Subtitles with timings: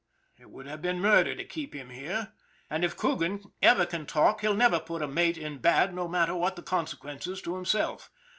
[0.39, 2.33] It would have been murder to keep him here.
[2.71, 6.33] And if Coogan ever can talk he'll never put a mate in bad no matter
[6.33, 8.09] what the consequences to himself.